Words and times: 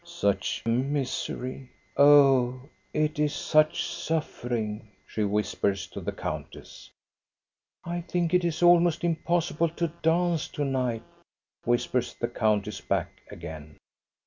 "Such 0.03 0.65
misery! 0.65 1.69
Oh, 1.95 2.69
it 2.91 3.19
is 3.19 3.35
such 3.35 3.85
suffering!" 3.85 4.87
she 5.07 5.23
whispers 5.23 5.85
to 5.89 6.01
the 6.01 6.11
countess." 6.11 6.89
I 7.85 8.01
think 8.01 8.33
it 8.33 8.43
is 8.43 8.63
almost 8.63 9.03
impossible 9.03 9.69
to 9.69 9.89
dance 10.01 10.47
to 10.57 10.65
night," 10.65 11.03
whispers 11.65 12.15
the 12.15 12.29
countess 12.29 12.81
back 12.81 13.11
again. 13.29 13.77